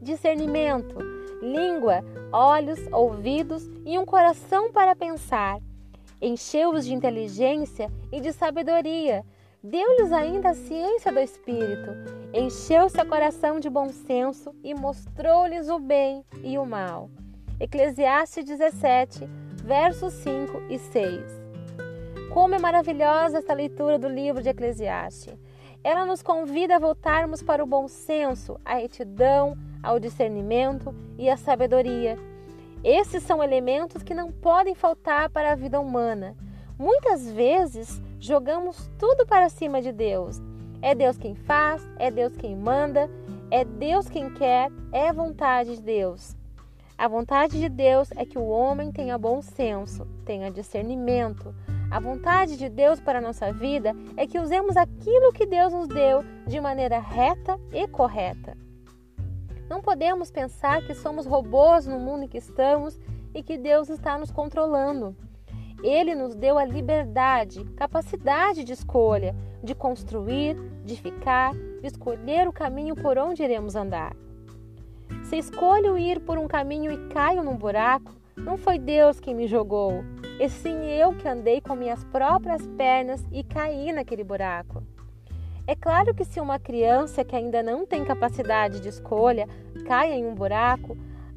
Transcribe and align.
discernimento, 0.00 0.96
língua, 1.42 2.02
olhos, 2.32 2.78
ouvidos 2.90 3.68
e 3.84 3.98
um 3.98 4.04
coração 4.04 4.72
para 4.72 4.96
pensar. 4.96 5.58
Encheu-os 6.20 6.84
de 6.84 6.94
inteligência 6.94 7.90
e 8.10 8.20
de 8.20 8.32
sabedoria. 8.32 9.24
Deu-lhes 9.62 10.12
ainda 10.12 10.50
a 10.50 10.54
ciência 10.54 11.12
do 11.12 11.18
Espírito. 11.18 11.90
Encheu 12.32 12.88
seu 12.88 13.04
coração 13.06 13.60
de 13.60 13.68
bom 13.68 13.88
senso 13.88 14.54
e 14.62 14.74
mostrou-lhes 14.74 15.68
o 15.68 15.78
bem 15.78 16.24
e 16.42 16.58
o 16.58 16.64
mal. 16.64 17.10
Eclesiastes 17.60 18.44
17, 18.44 19.28
versos 19.64 20.12
5 20.14 20.62
e 20.70 20.78
6. 20.78 21.22
Como 22.32 22.54
é 22.54 22.58
maravilhosa 22.58 23.38
esta 23.38 23.52
leitura 23.52 23.98
do 23.98 24.08
livro 24.08 24.42
de 24.42 24.48
Eclesiastes. 24.48 25.34
Ela 25.82 26.04
nos 26.04 26.22
convida 26.22 26.76
a 26.76 26.78
voltarmos 26.78 27.42
para 27.42 27.62
o 27.62 27.66
bom 27.66 27.88
senso, 27.88 28.60
a 28.64 28.74
retidão, 28.74 29.56
ao 29.82 29.98
discernimento 29.98 30.94
e 31.16 31.30
à 31.30 31.36
sabedoria. 31.36 32.18
Esses 32.82 33.22
são 33.22 33.42
elementos 33.42 34.02
que 34.02 34.14
não 34.14 34.30
podem 34.30 34.74
faltar 34.74 35.30
para 35.30 35.52
a 35.52 35.56
vida 35.56 35.80
humana. 35.80 36.36
Muitas 36.78 37.28
vezes 37.30 38.00
jogamos 38.20 38.90
tudo 38.98 39.26
para 39.26 39.48
cima 39.48 39.82
de 39.82 39.92
Deus. 39.92 40.40
É 40.80 40.94
Deus 40.94 41.18
quem 41.18 41.34
faz, 41.34 41.82
é 41.98 42.10
Deus 42.10 42.36
quem 42.36 42.54
manda, 42.54 43.10
é 43.50 43.64
Deus 43.64 44.08
quem 44.08 44.30
quer, 44.30 44.70
é 44.92 45.12
vontade 45.12 45.76
de 45.76 45.82
Deus. 45.82 46.36
A 46.96 47.08
vontade 47.08 47.58
de 47.58 47.68
Deus 47.68 48.10
é 48.16 48.24
que 48.24 48.38
o 48.38 48.48
homem 48.48 48.92
tenha 48.92 49.16
bom 49.16 49.40
senso, 49.40 50.06
tenha 50.24 50.50
discernimento. 50.50 51.54
A 51.90 52.00
vontade 52.00 52.58
de 52.58 52.68
Deus 52.68 53.00
para 53.00 53.18
a 53.18 53.22
nossa 53.22 53.50
vida 53.50 53.96
é 54.14 54.26
que 54.26 54.38
usemos 54.38 54.76
aquilo 54.76 55.32
que 55.32 55.46
Deus 55.46 55.72
nos 55.72 55.88
deu 55.88 56.22
de 56.46 56.60
maneira 56.60 56.98
reta 56.98 57.58
e 57.72 57.88
correta. 57.88 58.54
Não 59.70 59.80
podemos 59.80 60.30
pensar 60.30 60.86
que 60.86 60.94
somos 60.94 61.24
robôs 61.24 61.86
no 61.86 61.98
mundo 61.98 62.24
em 62.24 62.28
que 62.28 62.36
estamos 62.36 63.00
e 63.34 63.42
que 63.42 63.56
Deus 63.56 63.88
está 63.88 64.18
nos 64.18 64.30
controlando. 64.30 65.16
Ele 65.82 66.14
nos 66.14 66.34
deu 66.34 66.58
a 66.58 66.64
liberdade, 66.64 67.64
capacidade 67.76 68.64
de 68.64 68.72
escolha, 68.74 69.34
de 69.62 69.74
construir, 69.74 70.56
de 70.84 70.94
ficar, 70.94 71.54
de 71.54 71.86
escolher 71.86 72.46
o 72.46 72.52
caminho 72.52 72.96
por 72.96 73.16
onde 73.16 73.42
iremos 73.42 73.74
andar. 73.74 74.14
Se 75.24 75.38
escolho 75.38 75.96
ir 75.96 76.20
por 76.20 76.36
um 76.36 76.46
caminho 76.46 76.92
e 76.92 77.08
caio 77.08 77.42
num 77.42 77.56
buraco, 77.56 78.14
não 78.36 78.58
foi 78.58 78.78
Deus 78.78 79.20
quem 79.20 79.34
me 79.34 79.46
jogou, 79.46 80.04
e 80.38 80.48
sim 80.48 80.86
eu 80.86 81.14
que 81.14 81.26
andei 81.26 81.60
com 81.60 81.74
minhas 81.74 82.04
próprias 82.04 82.66
pernas 82.76 83.24
e 83.32 83.42
caí 83.42 83.92
naquele 83.92 84.22
buraco. 84.22 84.82
É 85.66 85.74
claro 85.74 86.14
que 86.14 86.24
se 86.24 86.40
uma 86.40 86.58
criança 86.58 87.24
que 87.24 87.36
ainda 87.36 87.62
não 87.62 87.84
tem 87.84 88.04
capacidade 88.04 88.80
de 88.80 88.88
escolha 88.88 89.46
cai 89.86 90.12
em 90.12 90.24
um 90.24 90.34
buraco, 90.34 90.96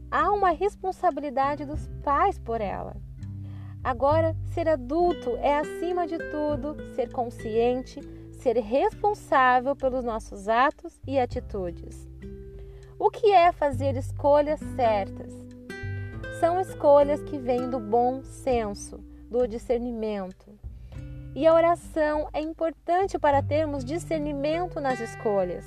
há 0.09 0.31
uma 0.31 0.51
responsabilidade 0.51 1.65
dos 1.65 1.89
pais 2.03 2.39
por 2.39 2.61
ela. 2.61 2.95
Agora, 3.83 4.35
ser 4.53 4.69
adulto 4.69 5.35
é, 5.37 5.57
acima 5.57 6.05
de 6.05 6.17
tudo, 6.29 6.77
ser 6.93 7.11
consciente, 7.11 7.99
ser 8.31 8.57
responsável 8.57 9.75
pelos 9.75 10.05
nossos 10.05 10.47
atos 10.47 10.99
e 11.07 11.19
atitudes. 11.19 12.07
O 12.99 13.09
que 13.09 13.31
é 13.31 13.51
fazer 13.51 13.97
escolhas 13.97 14.59
certas? 14.75 15.50
São 16.41 16.59
escolhas 16.59 17.21
que 17.21 17.37
vêm 17.37 17.69
do 17.69 17.79
bom 17.79 18.23
senso, 18.23 18.97
do 19.29 19.47
discernimento, 19.47 20.47
e 21.35 21.45
a 21.45 21.53
oração 21.53 22.27
é 22.33 22.41
importante 22.41 23.19
para 23.19 23.43
termos 23.43 23.85
discernimento 23.85 24.81
nas 24.81 24.99
escolhas. 24.99 25.63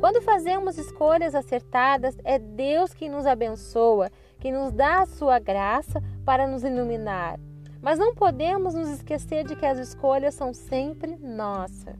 Quando 0.00 0.22
fazemos 0.22 0.78
escolhas 0.78 1.34
acertadas, 1.34 2.16
é 2.24 2.38
Deus 2.38 2.94
quem 2.94 3.10
nos 3.10 3.26
abençoa, 3.26 4.10
que 4.40 4.50
nos 4.50 4.72
dá 4.72 5.02
a 5.02 5.06
sua 5.06 5.38
graça 5.38 6.02
para 6.24 6.48
nos 6.48 6.64
iluminar. 6.64 7.38
Mas 7.82 7.98
não 7.98 8.14
podemos 8.14 8.72
nos 8.72 8.88
esquecer 8.88 9.44
de 9.44 9.54
que 9.54 9.66
as 9.66 9.78
escolhas 9.78 10.34
são 10.34 10.54
sempre 10.54 11.14
nossas. 11.18 11.98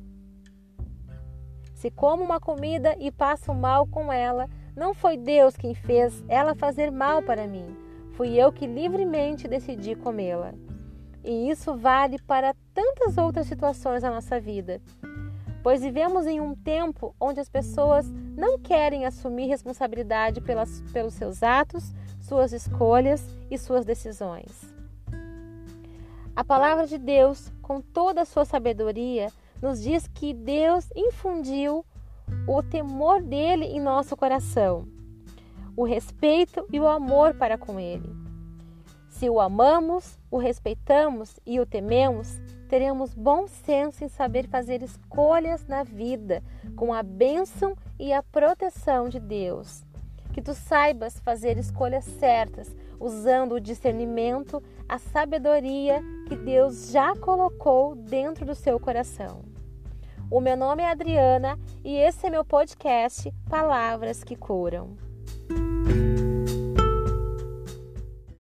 Se 1.75 1.91
como 1.91 2.25
uma 2.25 2.41
comida 2.41 2.97
e 2.99 3.13
passo 3.13 3.53
mal 3.53 3.87
com 3.87 4.11
ela, 4.11 4.49
não 4.77 4.93
foi 4.93 5.17
Deus 5.17 5.57
quem 5.57 5.75
fez 5.75 6.23
ela 6.29 6.55
fazer 6.55 6.93
mal 6.93 7.23
para 7.23 7.47
mim. 7.47 7.75
Fui 8.13 8.35
eu 8.35 8.53
que 8.53 8.67
livremente 8.67 9.49
decidi 9.49 9.97
comê-la. 9.97 10.53
E 11.25 11.51
isso 11.51 11.75
vale 11.75 12.21
para 12.21 12.55
tantas 12.75 13.17
outras 13.17 13.47
situações 13.47 14.03
da 14.03 14.11
nossa 14.11 14.39
vida. 14.39 14.81
Pois 15.63 15.81
vivemos 15.81 16.27
em 16.27 16.41
um 16.41 16.55
tempo 16.55 17.15
onde 17.19 17.41
as 17.41 17.49
pessoas 17.49 18.07
não 18.37 18.59
querem 18.59 19.07
assumir 19.07 19.47
responsabilidade 19.47 20.41
pelas, 20.41 20.83
pelos 20.93 21.15
seus 21.15 21.43
atos, 21.43 21.93
suas 22.21 22.53
escolhas 22.53 23.27
e 23.51 23.59
suas 23.59 23.85
decisões. 23.85 24.73
A 26.37 26.45
palavra 26.45 26.87
de 26.87 26.99
Deus, 26.99 27.51
com 27.63 27.81
toda 27.81 28.21
a 28.21 28.27
sua 28.27 28.45
sabedoria, 28.45 29.33
nos 29.61 29.83
diz 29.83 30.07
que 30.07 30.35
Deus 30.35 30.87
infundiu 30.95 31.85
o 32.47 32.63
temor 32.63 33.23
dele 33.23 33.65
em 33.65 33.81
nosso 33.81 34.17
coração, 34.17 34.87
o 35.77 35.85
respeito 35.85 36.67
e 36.73 36.81
o 36.81 36.87
amor 36.87 37.35
para 37.35 37.59
com 37.59 37.79
ele. 37.79 38.15
Se 39.09 39.31
o 39.31 39.41
amamos, 39.41 40.19
o 40.31 40.37
respeitamos 40.37 41.41
e 41.47 41.59
o 41.59 41.65
tememos, 41.65 42.39
teremos 42.69 43.15
bom 43.15 43.47
senso 43.47 44.05
em 44.05 44.09
saber 44.09 44.47
fazer 44.47 44.83
escolhas 44.83 45.67
na 45.67 45.83
vida 45.83 46.43
com 46.77 46.93
a 46.93 47.03
bênção 47.03 47.75
e 47.99 48.13
a 48.13 48.23
proteção 48.23 49.09
de 49.09 49.19
Deus. 49.19 49.85
Que 50.35 50.43
tu 50.43 50.53
saibas 50.53 51.19
fazer 51.21 51.57
escolhas 51.57 52.05
certas, 52.05 52.77
usando 53.01 53.55
o 53.55 53.61
discernimento, 53.61 54.63
a 54.87 54.99
sabedoria 54.99 56.03
que 56.29 56.37
Deus 56.37 56.91
já 56.91 57.17
colocou 57.17 57.95
dentro 57.95 58.45
do 58.45 58.55
seu 58.55 58.79
coração. 58.79 59.56
O 60.29 60.41
meu 60.41 60.57
nome 60.57 60.83
é 60.83 60.91
Adriana 60.91 61.57
e 61.85 61.95
esse 61.97 62.27
é 62.27 62.31
meu 62.31 62.45
podcast 62.45 63.33
Palavras 63.49 64.25
que 64.25 64.35
Curam. 64.35 64.97